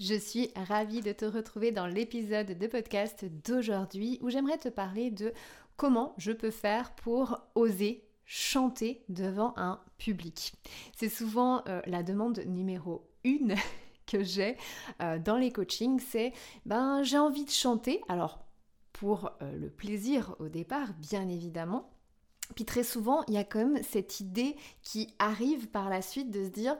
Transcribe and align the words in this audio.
Je 0.00 0.14
suis 0.14 0.50
ravie 0.56 1.02
de 1.02 1.12
te 1.12 1.26
retrouver 1.26 1.72
dans 1.72 1.86
l'épisode 1.86 2.56
de 2.56 2.66
podcast 2.66 3.26
d'aujourd'hui 3.44 4.18
où 4.22 4.30
j'aimerais 4.30 4.56
te 4.56 4.70
parler 4.70 5.10
de 5.10 5.34
comment 5.76 6.14
je 6.16 6.32
peux 6.32 6.50
faire 6.50 6.94
pour 6.94 7.38
oser 7.54 8.08
chanter 8.24 9.04
devant 9.10 9.52
un 9.58 9.78
public. 9.98 10.54
C'est 10.96 11.10
souvent 11.10 11.62
euh, 11.68 11.82
la 11.84 12.02
demande 12.02 12.38
numéro 12.46 13.10
une 13.24 13.56
que 14.06 14.22
j'ai 14.22 14.56
euh, 15.02 15.18
dans 15.18 15.36
les 15.36 15.52
coachings, 15.52 16.00
c'est 16.00 16.32
ben 16.64 17.02
j'ai 17.02 17.18
envie 17.18 17.44
de 17.44 17.50
chanter. 17.50 18.00
Alors 18.08 18.46
pour 18.94 19.32
euh, 19.42 19.54
le 19.54 19.68
plaisir 19.68 20.34
au 20.38 20.48
départ, 20.48 20.94
bien 20.94 21.28
évidemment. 21.28 21.90
Puis 22.54 22.64
très 22.64 22.84
souvent, 22.84 23.22
il 23.28 23.34
y 23.34 23.38
a 23.38 23.44
quand 23.44 23.58
même 23.66 23.82
cette 23.82 24.18
idée 24.20 24.56
qui 24.80 25.12
arrive 25.18 25.68
par 25.68 25.90
la 25.90 26.00
suite 26.00 26.30
de 26.30 26.42
se 26.42 26.48
dire 26.48 26.78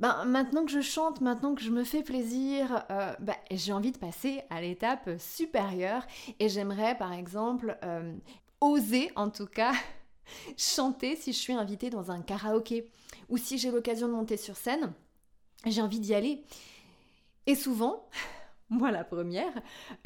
ben, 0.00 0.24
maintenant 0.24 0.64
que 0.64 0.72
je 0.72 0.80
chante, 0.80 1.20
maintenant 1.20 1.54
que 1.54 1.62
je 1.62 1.70
me 1.70 1.84
fais 1.84 2.02
plaisir, 2.02 2.84
euh, 2.90 3.14
ben, 3.20 3.36
j'ai 3.52 3.72
envie 3.72 3.92
de 3.92 3.98
passer 3.98 4.42
à 4.50 4.60
l'étape 4.60 5.08
supérieure 5.18 6.04
et 6.40 6.48
j'aimerais 6.48 6.98
par 6.98 7.12
exemple 7.12 7.78
euh, 7.84 8.12
oser 8.60 9.12
en 9.14 9.30
tout 9.30 9.46
cas 9.46 9.72
chanter 10.56 11.14
si 11.14 11.32
je 11.32 11.38
suis 11.38 11.52
invitée 11.52 11.90
dans 11.90 12.10
un 12.10 12.22
karaoké 12.22 12.90
ou 13.28 13.36
si 13.36 13.56
j'ai 13.56 13.70
l'occasion 13.70 14.08
de 14.08 14.12
monter 14.14 14.36
sur 14.36 14.56
scène, 14.56 14.92
j'ai 15.64 15.80
envie 15.80 16.00
d'y 16.00 16.14
aller. 16.14 16.44
Et 17.46 17.54
souvent, 17.54 18.08
moi 18.70 18.90
la 18.90 19.04
première, 19.04 19.54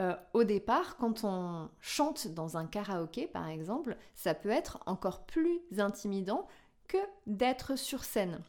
euh, 0.03 0.15
au 0.35 0.45
départ, 0.45 0.99
quand 0.99 1.25
on 1.25 1.71
chante 1.81 2.29
dans 2.29 2.59
un 2.59 2.67
karaoké 2.67 3.27
par 3.27 3.49
exemple, 3.49 3.97
ça 4.15 4.35
peut 4.35 4.51
être 4.51 4.81
encore 4.85 5.25
plus 5.25 5.61
intimidant 5.79 6.47
que 6.89 6.99
d'être 7.27 7.77
sur 7.77 8.05
scène. 8.05 8.43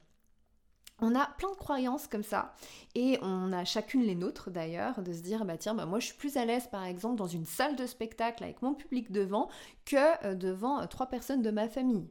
On 1.02 1.16
a 1.16 1.27
plein 1.38 1.49
de 1.52 1.55
croyances 1.55 2.08
comme 2.08 2.23
ça. 2.23 2.53
Et 2.95 3.17
on 3.21 3.53
a 3.53 3.66
chacune 3.66 4.02
les 4.02 4.16
nôtres 4.16 4.49
d'ailleurs 4.49 5.02
de 5.02 5.13
se 5.13 5.21
dire 5.21 5.45
bah 5.45 5.57
tiens 5.57 5.73
bah 5.73 5.85
moi 5.85 5.99
je 5.99 6.07
suis 6.07 6.17
plus 6.17 6.38
à 6.38 6.45
l'aise 6.45 6.67
par 6.67 6.84
exemple 6.84 7.15
dans 7.15 7.27
une 7.27 7.46
salle 7.46 7.76
de 7.76 7.85
spectacle 7.85 8.43
avec 8.43 8.62
mon 8.62 8.74
public 8.74 9.12
devant 9.12 9.49
que 9.85 10.26
euh, 10.26 10.35
devant 10.35 10.82
euh, 10.82 10.85
trois 10.85 11.07
personnes 11.07 11.41
de 11.41 11.51
ma 11.51 11.70
famille. 11.70 12.07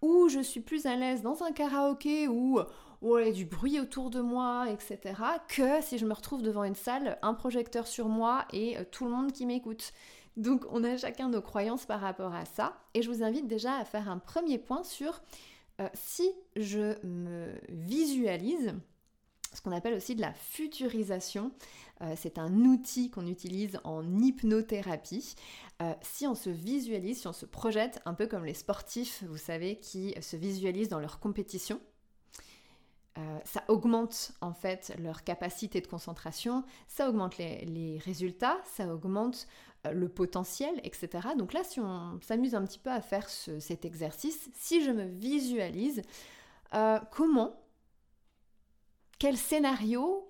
Ou 0.00 0.28
je 0.28 0.40
suis 0.40 0.60
plus 0.60 0.86
à 0.86 0.96
l'aise 0.96 1.22
dans 1.22 1.42
un 1.42 1.52
karaoké 1.52 2.26
où 2.26 2.58
oh, 3.02 3.18
il 3.18 3.26
y 3.26 3.28
a 3.28 3.32
du 3.32 3.44
bruit 3.44 3.78
autour 3.78 4.10
de 4.10 4.20
moi 4.20 4.66
etc 4.70 5.14
que 5.48 5.80
si 5.82 5.98
je 5.98 6.06
me 6.06 6.14
retrouve 6.14 6.42
devant 6.42 6.64
une 6.64 6.74
salle 6.74 7.18
un 7.22 7.34
projecteur 7.34 7.86
sur 7.86 8.08
moi 8.08 8.44
et 8.52 8.78
euh, 8.78 8.84
tout 8.90 9.04
le 9.04 9.10
monde 9.10 9.32
qui 9.32 9.46
m'écoute. 9.46 9.92
Donc 10.36 10.64
on 10.70 10.82
a 10.82 10.96
chacun 10.96 11.28
nos 11.28 11.42
croyances 11.42 11.84
par 11.84 12.00
rapport 12.00 12.34
à 12.34 12.44
ça. 12.44 12.74
Et 12.94 13.02
je 13.02 13.10
vous 13.10 13.22
invite 13.22 13.46
déjà 13.46 13.74
à 13.76 13.84
faire 13.84 14.08
un 14.08 14.18
premier 14.18 14.58
point 14.58 14.82
sur 14.82 15.20
euh, 15.80 15.88
si 15.94 16.30
je 16.56 17.04
me 17.06 17.54
visualise, 17.68 18.74
ce 19.52 19.60
qu'on 19.60 19.72
appelle 19.72 19.94
aussi 19.94 20.14
de 20.14 20.20
la 20.20 20.32
futurisation. 20.32 21.52
Euh, 22.00 22.14
c'est 22.16 22.38
un 22.38 22.52
outil 22.64 23.10
qu'on 23.10 23.26
utilise 23.26 23.78
en 23.84 24.18
hypnothérapie. 24.18 25.34
Euh, 25.82 25.94
si 26.00 26.26
on 26.26 26.34
se 26.34 26.50
visualise, 26.50 27.20
si 27.20 27.26
on 27.26 27.32
se 27.32 27.46
projette, 27.46 28.00
un 28.06 28.14
peu 28.14 28.26
comme 28.26 28.44
les 28.44 28.54
sportifs, 28.54 29.22
vous 29.28 29.36
savez, 29.36 29.76
qui 29.76 30.14
se 30.20 30.36
visualisent 30.36 30.88
dans 30.88 31.00
leur 31.00 31.20
compétition, 31.20 31.80
ça 33.44 33.62
augmente 33.68 34.32
en 34.40 34.54
fait 34.54 34.94
leur 34.98 35.22
capacité 35.22 35.82
de 35.82 35.86
concentration, 35.86 36.64
ça 36.88 37.10
augmente 37.10 37.36
les 37.36 38.00
résultats, 38.02 38.58
ça 38.64 38.86
augmente 38.86 39.46
le 39.90 40.08
potentiel, 40.08 40.80
etc. 40.84 41.28
Donc 41.36 41.52
là, 41.52 41.64
si 41.64 41.80
on 41.80 42.20
s'amuse 42.22 42.54
un 42.54 42.64
petit 42.64 42.78
peu 42.78 42.90
à 42.90 43.00
faire 43.00 43.28
cet 43.28 43.84
exercice, 43.84 44.50
si 44.54 44.84
je 44.84 44.90
me 44.90 45.04
visualise, 45.04 46.02
euh, 46.74 46.98
comment, 47.10 47.60
quel 49.18 49.36
scénario 49.36 50.28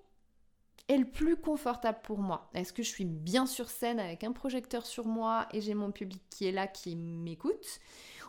est 0.89 0.97
le 0.97 1.05
plus 1.05 1.37
confortable 1.37 1.99
pour 2.03 2.19
moi? 2.19 2.51
Est-ce 2.55 2.73
que 2.73 2.83
je 2.83 2.89
suis 2.89 3.05
bien 3.05 3.47
sur 3.47 3.69
scène 3.69 4.01
avec 4.01 4.25
un 4.25 4.33
projecteur 4.33 4.87
sur 4.87 5.07
moi 5.07 5.47
et 5.53 5.61
j'ai 5.61 5.75
mon 5.75 5.93
public 5.93 6.23
qui 6.31 6.47
est 6.47 6.53
là, 6.53 6.67
qui 6.67 6.97
m'écoute? 6.97 7.81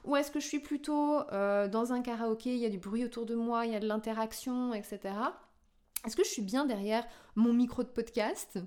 Ou 0.04 0.18
est-ce 0.18 0.32
que 0.32 0.42
je 0.42 0.48
suis 0.48 0.60
plutôt 0.60 1.22
euh, 1.32 1.70
dans 1.70 1.94
un 1.94 2.02
karaoké, 2.02 2.54
il 2.54 2.60
y 2.60 2.66
a 2.66 2.70
du 2.70 2.78
bruit 2.78 3.06
autour 3.06 3.26
de 3.26 3.36
moi, 3.36 3.66
il 3.66 3.72
y 3.72 3.76
a 3.76 3.80
de 3.80 3.88
l'interaction, 3.88 4.74
etc. 4.74 5.00
Est-ce 6.06 6.18
que 6.18 6.26
je 6.26 6.30
suis 6.30 6.42
bien 6.42 6.66
derrière 6.66 7.08
mon 7.36 7.54
micro 7.54 7.84
de 7.84 7.88
podcast? 7.88 8.60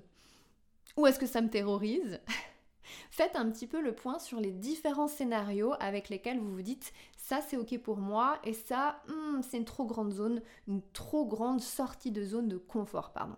Ou 0.97 1.05
est-ce 1.07 1.19
que 1.19 1.25
ça 1.27 1.41
me 1.41 1.49
terrorise 1.49 2.19
Faites 3.11 3.35
un 3.35 3.49
petit 3.49 3.67
peu 3.67 3.81
le 3.81 3.93
point 3.93 4.19
sur 4.19 4.39
les 4.39 4.51
différents 4.51 5.07
scénarios 5.07 5.73
avec 5.79 6.09
lesquels 6.09 6.39
vous 6.39 6.53
vous 6.53 6.61
dites 6.61 6.93
ça 7.17 7.41
c'est 7.41 7.57
ok 7.57 7.77
pour 7.79 7.97
moi 7.97 8.39
et 8.43 8.53
ça 8.53 9.01
hmm, 9.07 9.41
c'est 9.41 9.57
une 9.57 9.65
trop 9.65 9.85
grande 9.85 10.11
zone, 10.11 10.41
une 10.67 10.81
trop 10.93 11.25
grande 11.25 11.61
sortie 11.61 12.11
de 12.11 12.23
zone 12.23 12.47
de 12.47 12.57
confort, 12.57 13.11
pardon. 13.11 13.35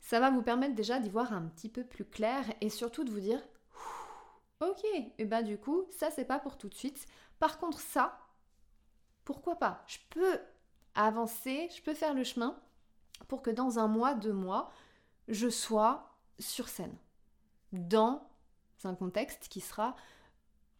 Ça 0.00 0.20
va 0.20 0.30
vous 0.30 0.42
permettre 0.42 0.74
déjà 0.74 0.98
d'y 0.98 1.10
voir 1.10 1.32
un 1.32 1.42
petit 1.42 1.68
peu 1.68 1.84
plus 1.84 2.04
clair 2.04 2.44
et 2.60 2.70
surtout 2.70 3.04
de 3.04 3.10
vous 3.10 3.20
dire 3.20 3.42
ok, 4.60 4.84
et 5.18 5.24
bah 5.24 5.42
du 5.42 5.58
coup 5.58 5.84
ça 5.90 6.10
c'est 6.10 6.24
pas 6.24 6.38
pour 6.38 6.56
tout 6.56 6.68
de 6.68 6.74
suite. 6.74 7.06
Par 7.38 7.58
contre 7.58 7.80
ça, 7.80 8.18
pourquoi 9.24 9.56
pas? 9.56 9.82
Je 9.86 9.98
peux 10.10 10.38
avancer, 10.94 11.68
je 11.74 11.82
peux 11.82 11.94
faire 11.94 12.14
le 12.14 12.24
chemin 12.24 12.56
pour 13.28 13.42
que 13.42 13.50
dans 13.50 13.78
un 13.78 13.88
mois, 13.88 14.14
deux 14.14 14.32
mois, 14.32 14.70
je 15.28 15.48
sois 15.48 16.11
sur 16.42 16.68
scène, 16.68 16.96
dans 17.72 18.28
un 18.84 18.94
contexte 18.94 19.48
qui 19.48 19.60
sera 19.60 19.96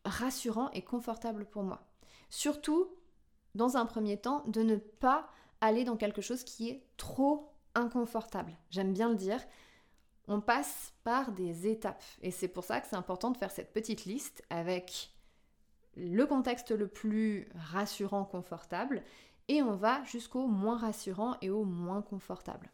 rassurant 0.04 0.70
et 0.70 0.82
confortable 0.82 1.46
pour 1.46 1.62
moi. 1.62 1.82
Surtout, 2.28 2.90
dans 3.54 3.76
un 3.76 3.86
premier 3.86 4.16
temps, 4.16 4.42
de 4.46 4.62
ne 4.62 4.76
pas 4.76 5.28
aller 5.60 5.84
dans 5.84 5.96
quelque 5.96 6.22
chose 6.22 6.44
qui 6.44 6.68
est 6.68 6.84
trop 6.96 7.52
inconfortable. 7.74 8.52
J'aime 8.70 8.92
bien 8.92 9.08
le 9.08 9.16
dire. 9.16 9.40
On 10.28 10.40
passe 10.40 10.92
par 11.04 11.32
des 11.32 11.66
étapes. 11.66 12.02
Et 12.22 12.30
c'est 12.30 12.48
pour 12.48 12.64
ça 12.64 12.80
que 12.80 12.88
c'est 12.88 12.96
important 12.96 13.30
de 13.30 13.36
faire 13.36 13.50
cette 13.50 13.72
petite 13.72 14.04
liste 14.04 14.42
avec 14.50 15.12
le 15.94 16.24
contexte 16.26 16.70
le 16.70 16.88
plus 16.88 17.48
rassurant, 17.54 18.24
confortable, 18.24 19.02
et 19.48 19.62
on 19.62 19.74
va 19.74 20.02
jusqu'au 20.04 20.46
moins 20.46 20.78
rassurant 20.78 21.36
et 21.42 21.50
au 21.50 21.64
moins 21.64 22.02
confortable. 22.02 22.70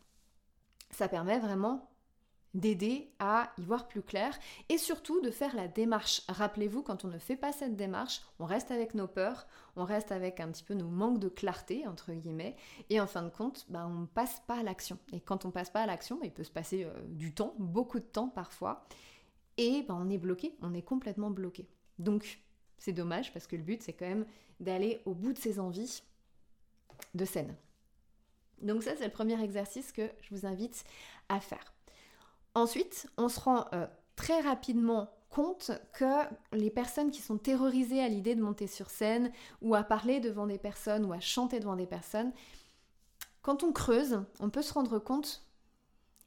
Ça 0.90 1.08
permet 1.08 1.38
vraiment 1.38 1.87
d'aider 2.58 3.10
à 3.18 3.52
y 3.56 3.62
voir 3.62 3.86
plus 3.86 4.02
clair 4.02 4.36
et 4.68 4.78
surtout 4.78 5.20
de 5.20 5.30
faire 5.30 5.54
la 5.54 5.68
démarche. 5.68 6.22
Rappelez-vous, 6.28 6.82
quand 6.82 7.04
on 7.04 7.08
ne 7.08 7.18
fait 7.18 7.36
pas 7.36 7.52
cette 7.52 7.76
démarche, 7.76 8.20
on 8.38 8.44
reste 8.44 8.70
avec 8.70 8.94
nos 8.94 9.06
peurs, 9.06 9.46
on 9.76 9.84
reste 9.84 10.12
avec 10.12 10.40
un 10.40 10.48
petit 10.48 10.64
peu 10.64 10.74
nos 10.74 10.88
manques 10.88 11.20
de 11.20 11.28
clarté, 11.28 11.86
entre 11.86 12.12
guillemets, 12.12 12.56
et 12.90 13.00
en 13.00 13.06
fin 13.06 13.22
de 13.22 13.30
compte, 13.30 13.64
bah, 13.68 13.86
on 13.88 14.00
ne 14.00 14.06
passe 14.06 14.42
pas 14.46 14.58
à 14.58 14.62
l'action. 14.62 14.98
Et 15.12 15.20
quand 15.20 15.44
on 15.44 15.50
passe 15.50 15.70
pas 15.70 15.82
à 15.82 15.86
l'action, 15.86 16.18
il 16.22 16.32
peut 16.32 16.44
se 16.44 16.50
passer 16.50 16.84
euh, 16.84 16.92
du 17.06 17.32
temps, 17.32 17.54
beaucoup 17.58 18.00
de 18.00 18.04
temps 18.04 18.28
parfois, 18.28 18.84
et 19.56 19.82
bah, 19.82 19.96
on 19.96 20.10
est 20.10 20.18
bloqué, 20.18 20.56
on 20.60 20.74
est 20.74 20.82
complètement 20.82 21.30
bloqué. 21.30 21.68
Donc, 21.98 22.40
c'est 22.78 22.92
dommage 22.92 23.32
parce 23.32 23.46
que 23.46 23.56
le 23.56 23.62
but, 23.62 23.82
c'est 23.82 23.92
quand 23.92 24.08
même 24.08 24.26
d'aller 24.60 25.00
au 25.04 25.14
bout 25.14 25.32
de 25.32 25.38
ses 25.38 25.60
envies 25.60 26.02
de 27.14 27.24
scène. 27.24 27.54
Donc 28.60 28.82
ça, 28.82 28.96
c'est 28.96 29.04
le 29.04 29.12
premier 29.12 29.40
exercice 29.42 29.92
que 29.92 30.10
je 30.20 30.34
vous 30.34 30.46
invite 30.46 30.84
à 31.28 31.38
faire. 31.38 31.72
Ensuite, 32.58 33.08
on 33.16 33.28
se 33.28 33.38
rend 33.38 33.66
euh, 33.72 33.86
très 34.16 34.40
rapidement 34.40 35.12
compte 35.30 35.70
que 35.92 36.24
les 36.50 36.70
personnes 36.70 37.12
qui 37.12 37.20
sont 37.20 37.38
terrorisées 37.38 38.02
à 38.02 38.08
l'idée 38.08 38.34
de 38.34 38.42
monter 38.42 38.66
sur 38.66 38.90
scène 38.90 39.30
ou 39.62 39.76
à 39.76 39.84
parler 39.84 40.18
devant 40.18 40.48
des 40.48 40.58
personnes 40.58 41.04
ou 41.04 41.12
à 41.12 41.20
chanter 41.20 41.60
devant 41.60 41.76
des 41.76 41.86
personnes, 41.86 42.32
quand 43.42 43.62
on 43.62 43.72
creuse, 43.72 44.20
on 44.40 44.50
peut 44.50 44.62
se 44.62 44.72
rendre 44.72 44.98
compte 44.98 45.44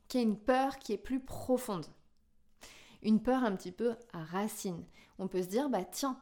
qu'il 0.07 0.21
y 0.21 0.23
a 0.23 0.27
une 0.27 0.39
peur 0.39 0.79
qui 0.79 0.93
est 0.93 0.97
plus 0.97 1.19
profonde. 1.19 1.87
Une 3.03 3.21
peur 3.21 3.43
un 3.43 3.53
petit 3.57 3.73
peu 3.73 3.95
à 4.13 4.23
racine. 4.23 4.85
On 5.19 5.27
peut 5.27 5.43
se 5.43 5.49
dire, 5.49 5.69
bah 5.69 5.83
tiens, 5.83 6.17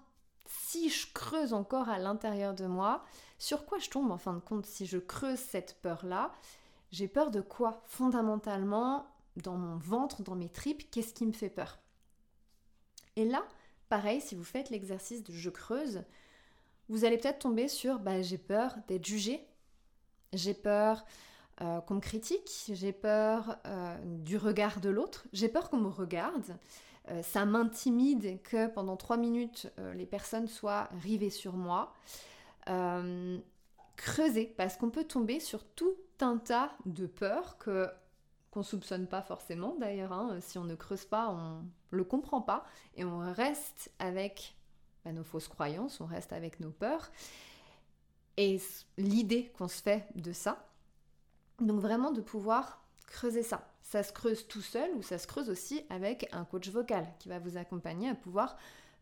si 0.47 0.89
je 0.89 1.13
creuse 1.13 1.53
encore 1.53 1.87
à 1.87 1.99
l'intérieur 1.99 2.55
de 2.55 2.65
moi, 2.65 3.03
sur 3.37 3.67
quoi 3.67 3.77
je 3.77 3.91
tombe 3.91 4.09
en 4.09 4.17
fin 4.17 4.33
de 4.33 4.39
compte 4.39 4.65
si 4.65 4.87
je 4.87 4.97
creuse 4.97 5.37
cette 5.37 5.79
peur-là? 5.83 6.31
J'ai 6.91 7.07
peur 7.07 7.29
de 7.29 7.41
quoi? 7.41 7.83
Fondamentalement, 7.85 9.05
dans 9.37 9.57
mon 9.57 9.77
ventre, 9.77 10.21
dans 10.21 10.35
mes 10.35 10.49
tripes, 10.49 10.89
qu'est-ce 10.91 11.13
qui 11.13 11.25
me 11.25 11.31
fait 11.31 11.49
peur? 11.49 11.79
Et 13.15 13.25
là, 13.25 13.43
pareil, 13.89 14.21
si 14.21 14.35
vous 14.35 14.43
faites 14.43 14.69
l'exercice 14.69 15.23
de 15.23 15.33
je 15.33 15.49
creuse, 15.49 16.03
vous 16.89 17.05
allez 17.05 17.17
peut-être 17.17 17.39
tomber 17.39 17.67
sur 17.67 17.99
bah, 17.99 18.21
j'ai 18.21 18.37
peur 18.37 18.75
d'être 18.87 19.05
jugé, 19.05 19.45
j'ai 20.33 20.53
peur 20.53 21.05
euh, 21.61 21.81
qu'on 21.81 21.95
me 21.95 21.99
critique, 21.99 22.49
j'ai 22.71 22.93
peur 22.93 23.57
euh, 23.65 23.97
du 24.03 24.37
regard 24.37 24.79
de 24.79 24.89
l'autre, 24.89 25.27
j'ai 25.33 25.49
peur 25.49 25.69
qu'on 25.69 25.77
me 25.77 25.89
regarde, 25.89 26.57
euh, 27.09 27.21
ça 27.21 27.45
m'intimide 27.45 28.41
que 28.43 28.67
pendant 28.67 28.95
trois 28.95 29.17
minutes 29.17 29.71
les 29.95 30.05
personnes 30.05 30.47
soient 30.47 30.89
rivées 31.03 31.29
sur 31.29 31.53
moi. 31.57 31.93
creuser, 33.97 34.45
parce 34.57 34.77
qu'on 34.77 34.89
peut 34.89 35.03
tomber 35.03 35.39
sur 35.41 35.65
tout 35.65 35.95
un 36.21 36.37
tas 36.37 36.71
de 36.85 37.05
peurs 37.05 37.57
que 37.57 37.89
qu'on 38.51 38.63
soupçonne 38.63 39.07
pas 39.07 39.21
forcément 39.21 39.75
d'ailleurs. 39.79 40.11
Hein. 40.11 40.39
Si 40.41 40.57
on 40.57 40.63
ne 40.63 40.75
creuse 40.75 41.05
pas, 41.05 41.29
on 41.29 41.63
le 41.91 42.03
comprend 42.03 42.41
pas 42.41 42.65
et 42.95 43.03
on 43.03 43.19
reste 43.19 43.91
avec 43.99 44.55
bah, 45.05 45.11
nos 45.11 45.23
fausses 45.23 45.47
croyances, 45.47 46.01
on 46.01 46.05
reste 46.05 46.33
avec 46.33 46.59
nos 46.59 46.71
peurs 46.71 47.11
et 48.37 48.59
l'idée 48.97 49.51
qu'on 49.57 49.67
se 49.67 49.81
fait 49.81 50.07
de 50.15 50.31
ça. 50.31 50.65
Donc 51.59 51.79
vraiment 51.79 52.11
de 52.11 52.21
pouvoir 52.21 52.81
creusez 53.09 53.43
ça. 53.43 53.67
Ça 53.81 54.03
se 54.03 54.13
creuse 54.13 54.47
tout 54.47 54.61
seul 54.61 54.91
ou 54.95 55.01
ça 55.01 55.17
se 55.17 55.27
creuse 55.27 55.49
aussi 55.49 55.83
avec 55.89 56.29
un 56.31 56.45
coach 56.45 56.69
vocal 56.69 57.07
qui 57.19 57.27
va 57.27 57.39
vous 57.39 57.57
accompagner 57.57 58.09
à 58.09 58.15
pouvoir 58.15 58.55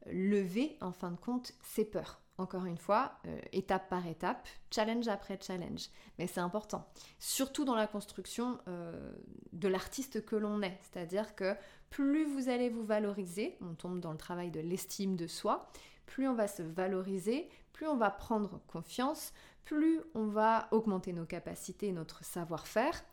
lever 0.06 0.78
en 0.82 0.92
fin 0.92 1.12
de 1.12 1.18
compte 1.18 1.54
ses 1.62 1.86
peurs. 1.86 2.22
Encore 2.40 2.66
une 2.66 2.78
fois, 2.78 3.14
euh, 3.26 3.40
étape 3.52 3.90
par 3.90 4.06
étape, 4.06 4.48
challenge 4.70 5.08
après 5.08 5.40
challenge. 5.42 5.90
Mais 6.20 6.28
c'est 6.28 6.40
important, 6.40 6.88
surtout 7.18 7.66
dans 7.66 7.76
la 7.76 7.88
construction 7.88 8.60
euh, 8.68 9.12
de 9.54 9.68
l'artiste 9.68 10.24
que 10.24 10.36
l'on 10.36 10.62
est. 10.62 10.78
C'est-à-dire 10.82 11.36
que 11.36 11.56
plus 11.90 12.26
vous 12.26 12.50
allez 12.50 12.70
vous 12.70 12.84
valoriser, 12.86 13.58
on 13.62 13.74
tombe 13.74 14.00
dans 14.00 14.12
le 14.12 14.18
travail 14.18 14.52
de 14.52 14.60
l'estime 14.60 15.16
de 15.16 15.26
soi, 15.26 15.72
plus 16.06 16.28
on 16.28 16.36
va 16.36 16.48
se 16.48 16.62
valoriser, 16.62 17.50
plus 17.74 17.88
on 17.88 17.98
va 17.98 18.12
prendre 18.12 18.62
confiance, 18.68 19.34
plus 19.66 20.02
on 20.14 20.28
va 20.28 20.68
augmenter 20.72 21.14
nos 21.14 21.26
capacités, 21.26 21.92
notre 21.92 22.24
savoir-faire, 22.24 23.04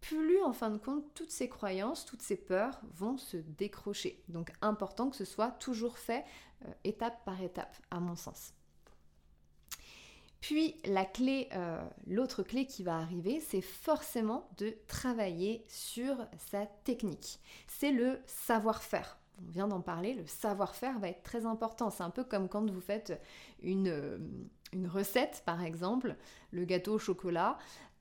plus 0.00 0.42
en 0.42 0.52
fin 0.52 0.70
de 0.70 0.76
compte 0.76 1.02
toutes 1.14 1.30
ces 1.30 1.48
croyances, 1.48 2.04
toutes 2.04 2.22
ces 2.22 2.36
peurs 2.36 2.80
vont 2.92 3.16
se 3.16 3.38
décrocher. 3.38 4.22
Donc 4.28 4.52
important 4.60 5.08
que 5.08 5.16
ce 5.16 5.24
soit 5.24 5.52
toujours 5.52 5.96
fait 5.96 6.24
euh, 6.66 6.70
étape 6.84 7.24
par 7.24 7.40
étape, 7.40 7.74
à 7.90 8.00
mon 8.00 8.14
sens. 8.14 8.52
Puis 10.44 10.76
la 10.84 11.06
clé, 11.06 11.48
euh, 11.54 11.82
l'autre 12.06 12.42
clé 12.42 12.66
qui 12.66 12.82
va 12.82 12.98
arriver, 12.98 13.40
c'est 13.40 13.62
forcément 13.62 14.46
de 14.58 14.74
travailler 14.88 15.64
sur 15.68 16.18
sa 16.36 16.66
technique. 16.84 17.40
C'est 17.66 17.92
le 17.92 18.18
savoir-faire. 18.26 19.16
On 19.38 19.50
vient 19.50 19.68
d'en 19.68 19.80
parler, 19.80 20.12
le 20.12 20.26
savoir-faire 20.26 20.98
va 20.98 21.08
être 21.08 21.22
très 21.22 21.46
important. 21.46 21.88
C'est 21.88 22.02
un 22.02 22.10
peu 22.10 22.24
comme 22.24 22.50
quand 22.50 22.70
vous 22.70 22.82
faites 22.82 23.18
une, 23.62 23.88
euh, 23.88 24.18
recette, 24.86 25.42
par 25.46 25.62
exemple, 25.62 26.14
le 26.50 26.66
gâteau 26.66 26.96
au 26.96 26.98
chocolat. 26.98 27.56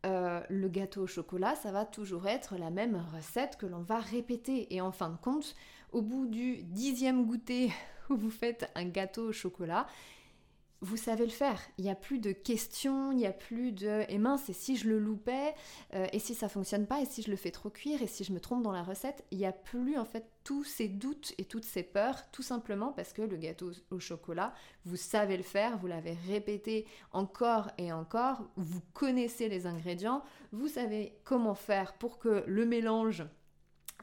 Euh, 0.05 0.41
le 0.49 0.67
gâteau 0.67 1.03
au 1.03 1.07
chocolat, 1.07 1.55
ça 1.55 1.71
va 1.71 1.85
toujours 1.85 2.27
être 2.27 2.57
la 2.57 2.71
même 2.71 3.01
recette 3.15 3.55
que 3.55 3.65
l'on 3.65 3.83
va 3.83 3.99
répéter. 3.99 4.75
Et 4.75 4.81
en 4.81 4.91
fin 4.91 5.11
de 5.11 5.15
compte, 5.15 5.55
au 5.93 6.01
bout 6.01 6.25
du 6.25 6.61
dixième 6.63 7.25
goûter 7.25 7.71
où 8.09 8.17
vous 8.17 8.31
faites 8.31 8.69
un 8.75 8.83
gâteau 8.83 9.29
au 9.29 9.31
chocolat, 9.31 9.87
vous 10.83 10.97
savez 10.97 11.23
le 11.23 11.31
faire. 11.31 11.61
Il 11.77 11.85
n'y 11.85 11.89
a 11.89 11.95
plus 11.95 12.19
de 12.19 12.33
questions, 12.33 13.13
il 13.13 13.17
n'y 13.17 13.25
a 13.25 13.31
plus 13.31 13.71
de 13.71 14.03
et 14.09 14.17
mince, 14.17 14.49
et 14.49 14.53
si 14.53 14.75
je 14.75 14.89
le 14.89 14.99
loupais, 14.99 15.55
euh, 15.93 16.05
et 16.11 16.19
si 16.19 16.35
ça 16.35 16.49
fonctionne 16.49 16.85
pas, 16.85 17.01
et 17.01 17.05
si 17.05 17.21
je 17.21 17.31
le 17.31 17.37
fais 17.37 17.51
trop 17.51 17.69
cuire, 17.69 18.01
et 18.01 18.07
si 18.07 18.25
je 18.25 18.33
me 18.33 18.41
trompe 18.41 18.63
dans 18.63 18.73
la 18.73 18.83
recette, 18.83 19.23
il 19.31 19.37
n'y 19.37 19.45
a 19.45 19.53
plus 19.53 19.97
en 19.97 20.03
fait 20.03 20.29
tous 20.43 20.65
ces 20.65 20.89
doutes 20.89 21.33
et 21.37 21.45
toutes 21.45 21.63
ces 21.63 21.83
peurs, 21.83 22.29
tout 22.31 22.41
simplement 22.41 22.91
parce 22.91 23.13
que 23.13 23.21
le 23.21 23.37
gâteau 23.37 23.71
au 23.91 23.99
chocolat, 23.99 24.53
vous 24.83 24.97
savez 24.97 25.37
le 25.37 25.43
faire, 25.43 25.77
vous 25.77 25.87
l'avez 25.87 26.17
répété 26.27 26.85
encore 27.13 27.71
et 27.77 27.93
encore, 27.93 28.43
vous 28.57 28.81
connaissez 28.93 29.47
les 29.47 29.65
ingrédients, 29.65 30.21
vous 30.51 30.67
savez 30.67 31.17
comment 31.23 31.55
faire 31.55 31.93
pour 31.93 32.19
que 32.19 32.43
le 32.45 32.65
mélange 32.65 33.23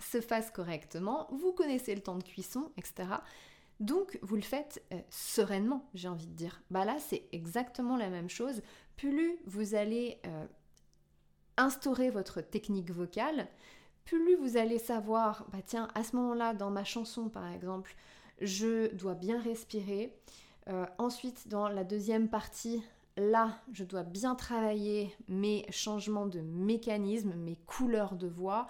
se 0.00 0.22
fasse 0.22 0.50
correctement, 0.50 1.28
vous 1.30 1.52
connaissez 1.52 1.94
le 1.94 2.00
temps 2.00 2.16
de 2.16 2.24
cuisson, 2.24 2.72
etc. 2.78 3.04
Donc 3.80 4.18
vous 4.20 4.36
le 4.36 4.42
faites 4.42 4.84
euh, 4.92 5.00
sereinement, 5.08 5.88
j'ai 5.94 6.08
envie 6.08 6.26
de 6.26 6.34
dire. 6.34 6.62
Bah 6.70 6.84
là, 6.84 6.98
c'est 6.98 7.24
exactement 7.32 7.96
la 7.96 8.10
même 8.10 8.28
chose. 8.28 8.60
Plus 8.96 9.38
vous 9.46 9.74
allez 9.74 10.18
euh, 10.26 10.46
instaurer 11.56 12.10
votre 12.10 12.42
technique 12.42 12.90
vocale, 12.90 13.48
plus 14.04 14.36
vous 14.36 14.58
allez 14.58 14.78
savoir, 14.78 15.46
bah 15.50 15.60
tiens, 15.64 15.88
à 15.94 16.04
ce 16.04 16.14
moment-là, 16.16 16.52
dans 16.52 16.70
ma 16.70 16.84
chanson 16.84 17.30
par 17.30 17.50
exemple, 17.50 17.96
je 18.42 18.94
dois 18.94 19.14
bien 19.14 19.40
respirer. 19.40 20.14
Euh, 20.68 20.84
ensuite, 20.98 21.48
dans 21.48 21.68
la 21.68 21.84
deuxième 21.84 22.28
partie, 22.28 22.82
là, 23.16 23.56
je 23.72 23.84
dois 23.84 24.02
bien 24.02 24.34
travailler 24.34 25.16
mes 25.26 25.64
changements 25.70 26.26
de 26.26 26.40
mécanisme, 26.40 27.34
mes 27.34 27.56
couleurs 27.66 28.14
de 28.14 28.28
voix. 28.28 28.68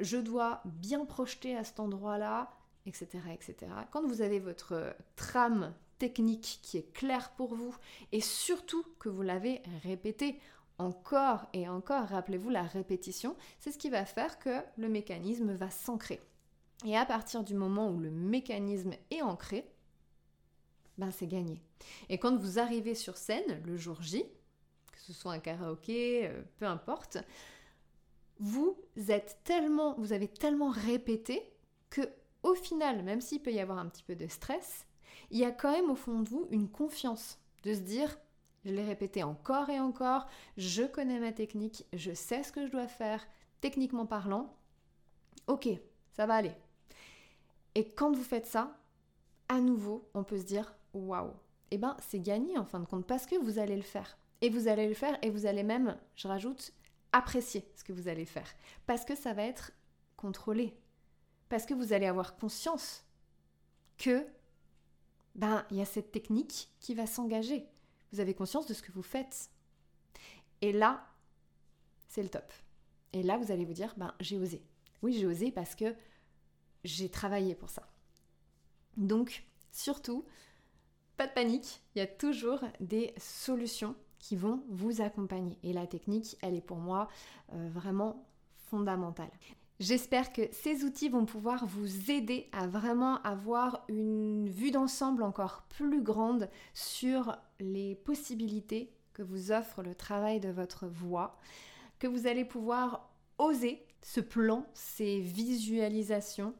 je 0.00 0.18
dois 0.18 0.60
bien 0.64 1.04
projeter 1.04 1.56
à 1.56 1.64
cet 1.64 1.80
endroit-là 1.80 2.50
etc., 2.86 3.08
etc. 3.32 3.72
Quand 3.90 4.06
vous 4.06 4.22
avez 4.22 4.38
votre 4.38 4.94
trame 5.16 5.74
technique 5.98 6.60
qui 6.62 6.78
est 6.78 6.92
claire 6.92 7.30
pour 7.32 7.54
vous 7.54 7.76
et 8.12 8.20
surtout 8.20 8.84
que 8.98 9.08
vous 9.08 9.22
l'avez 9.22 9.62
répété 9.82 10.40
encore 10.78 11.46
et 11.52 11.68
encore, 11.68 12.08
rappelez-vous 12.08 12.48
la 12.48 12.62
répétition, 12.62 13.36
c'est 13.58 13.70
ce 13.70 13.78
qui 13.78 13.90
va 13.90 14.06
faire 14.06 14.38
que 14.38 14.62
le 14.78 14.88
mécanisme 14.88 15.52
va 15.52 15.70
s'ancrer. 15.70 16.20
Et 16.86 16.96
à 16.96 17.04
partir 17.04 17.44
du 17.44 17.54
moment 17.54 17.90
où 17.90 18.00
le 18.00 18.10
mécanisme 18.10 18.92
est 19.10 19.20
ancré, 19.20 19.70
ben 20.96 21.10
c'est 21.10 21.26
gagné. 21.26 21.60
Et 22.08 22.18
quand 22.18 22.36
vous 22.36 22.58
arrivez 22.58 22.94
sur 22.94 23.18
scène 23.18 23.62
le 23.64 23.76
jour 23.76 24.00
J, 24.02 24.24
que 24.92 25.00
ce 25.00 25.12
soit 25.12 25.32
un 25.32 25.38
karaoké, 25.38 26.26
euh, 26.26 26.42
peu 26.56 26.64
importe, 26.64 27.18
vous 28.38 28.76
êtes 29.08 29.40
tellement, 29.44 29.94
vous 29.98 30.14
avez 30.14 30.28
tellement 30.28 30.70
répété 30.70 31.42
que 31.90 32.00
au 32.42 32.54
final, 32.54 33.02
même 33.02 33.20
s'il 33.20 33.42
peut 33.42 33.52
y 33.52 33.60
avoir 33.60 33.78
un 33.78 33.86
petit 33.86 34.02
peu 34.02 34.14
de 34.14 34.26
stress, 34.26 34.86
il 35.30 35.38
y 35.38 35.44
a 35.44 35.50
quand 35.50 35.72
même 35.72 35.90
au 35.90 35.94
fond 35.94 36.20
de 36.20 36.28
vous 36.28 36.46
une 36.50 36.68
confiance 36.68 37.38
de 37.62 37.74
se 37.74 37.80
dire, 37.80 38.18
je 38.64 38.72
l'ai 38.72 38.84
répété 38.84 39.22
encore 39.22 39.70
et 39.70 39.80
encore, 39.80 40.26
je 40.56 40.82
connais 40.82 41.20
ma 41.20 41.32
technique, 41.32 41.86
je 41.92 42.12
sais 42.12 42.42
ce 42.42 42.52
que 42.52 42.66
je 42.66 42.72
dois 42.72 42.88
faire, 42.88 43.26
techniquement 43.60 44.06
parlant, 44.06 44.54
ok, 45.46 45.68
ça 46.12 46.26
va 46.26 46.34
aller. 46.34 46.54
Et 47.74 47.88
quand 47.88 48.12
vous 48.12 48.22
faites 48.22 48.46
ça, 48.46 48.76
à 49.48 49.60
nouveau, 49.60 50.08
on 50.14 50.24
peut 50.24 50.38
se 50.38 50.44
dire, 50.44 50.74
waouh, 50.94 51.32
eh 51.70 51.78
ben 51.78 51.96
c'est 52.00 52.20
gagné 52.20 52.58
en 52.58 52.64
fin 52.64 52.80
de 52.80 52.86
compte, 52.86 53.06
parce 53.06 53.26
que 53.26 53.36
vous 53.36 53.58
allez 53.58 53.76
le 53.76 53.82
faire. 53.82 54.16
Et 54.42 54.48
vous 54.48 54.68
allez 54.68 54.88
le 54.88 54.94
faire 54.94 55.18
et 55.22 55.30
vous 55.30 55.44
allez 55.44 55.62
même, 55.62 55.96
je 56.16 56.26
rajoute, 56.26 56.72
apprécier 57.12 57.68
ce 57.76 57.84
que 57.84 57.92
vous 57.92 58.08
allez 58.08 58.24
faire. 58.24 58.48
Parce 58.86 59.04
que 59.04 59.14
ça 59.14 59.34
va 59.34 59.42
être 59.42 59.72
contrôlé, 60.16 60.74
parce 61.50 61.66
que 61.66 61.74
vous 61.74 61.92
allez 61.92 62.06
avoir 62.06 62.36
conscience 62.36 63.04
que 63.98 64.24
ben 65.34 65.66
il 65.70 65.76
y 65.76 65.82
a 65.82 65.84
cette 65.84 66.12
technique 66.12 66.70
qui 66.80 66.94
va 66.94 67.06
s'engager. 67.06 67.66
Vous 68.12 68.20
avez 68.20 68.34
conscience 68.34 68.66
de 68.66 68.72
ce 68.72 68.82
que 68.82 68.92
vous 68.92 69.02
faites. 69.02 69.50
Et 70.62 70.72
là, 70.72 71.06
c'est 72.08 72.22
le 72.22 72.28
top. 72.28 72.50
Et 73.12 73.22
là, 73.22 73.36
vous 73.36 73.52
allez 73.52 73.64
vous 73.64 73.74
dire 73.74 73.92
ben 73.96 74.14
j'ai 74.20 74.38
osé. 74.38 74.62
Oui, 75.02 75.12
j'ai 75.12 75.26
osé 75.26 75.50
parce 75.50 75.74
que 75.74 75.94
j'ai 76.84 77.10
travaillé 77.10 77.54
pour 77.54 77.68
ça. 77.68 77.86
Donc, 78.96 79.44
surtout, 79.72 80.24
pas 81.16 81.26
de 81.26 81.32
panique, 81.32 81.82
il 81.94 81.98
y 81.98 82.02
a 82.02 82.06
toujours 82.06 82.60
des 82.78 83.12
solutions 83.18 83.96
qui 84.18 84.36
vont 84.36 84.62
vous 84.68 85.00
accompagner. 85.00 85.58
Et 85.62 85.72
la 85.72 85.86
technique, 85.86 86.36
elle 86.42 86.54
est 86.54 86.60
pour 86.60 86.78
moi 86.78 87.08
euh, 87.52 87.68
vraiment 87.72 88.24
fondamentale. 88.68 89.30
J'espère 89.80 90.34
que 90.34 90.42
ces 90.52 90.84
outils 90.84 91.08
vont 91.08 91.24
pouvoir 91.24 91.64
vous 91.64 92.10
aider 92.10 92.50
à 92.52 92.66
vraiment 92.66 93.16
avoir 93.22 93.82
une 93.88 94.46
vue 94.46 94.70
d'ensemble 94.70 95.22
encore 95.22 95.62
plus 95.70 96.02
grande 96.02 96.50
sur 96.74 97.34
les 97.60 97.94
possibilités 97.94 98.92
que 99.14 99.22
vous 99.22 99.52
offre 99.52 99.82
le 99.82 99.94
travail 99.94 100.38
de 100.38 100.50
votre 100.50 100.86
voix, 100.86 101.38
que 101.98 102.06
vous 102.06 102.26
allez 102.26 102.44
pouvoir 102.44 103.10
oser 103.38 103.82
ce 104.02 104.20
plan, 104.20 104.66
ces 104.74 105.18
visualisations, 105.20 106.52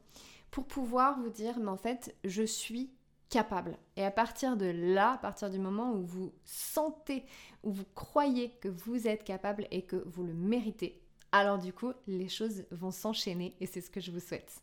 pour 0.49 0.65
pouvoir 0.65 1.19
vous 1.19 1.29
dire, 1.29 1.59
mais 1.59 1.69
en 1.69 1.77
fait, 1.77 2.15
je 2.23 2.41
suis 2.41 2.89
capable. 3.29 3.77
Et 3.97 4.03
à 4.03 4.09
partir 4.09 4.57
de 4.57 4.65
là, 4.65 5.11
à 5.11 5.17
partir 5.19 5.51
du 5.51 5.59
moment 5.59 5.93
où 5.93 6.01
vous 6.01 6.33
sentez, 6.43 7.23
où 7.61 7.71
vous 7.71 7.85
croyez 7.93 8.49
que 8.61 8.67
vous 8.67 9.07
êtes 9.07 9.23
capable 9.23 9.67
et 9.69 9.83
que 9.83 10.03
vous 10.07 10.23
le 10.23 10.33
méritez, 10.33 10.99
alors 11.31 11.57
du 11.59 11.71
coup, 11.73 11.93
les 12.07 12.27
choses 12.29 12.65
vont 12.71 12.91
s'enchaîner 12.91 13.55
et 13.61 13.65
c'est 13.65 13.81
ce 13.81 13.89
que 13.89 14.01
je 14.01 14.11
vous 14.11 14.19
souhaite. 14.19 14.59